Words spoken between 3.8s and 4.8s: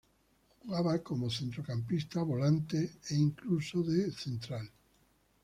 de central.